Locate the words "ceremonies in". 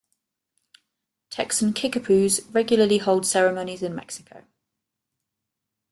3.23-3.93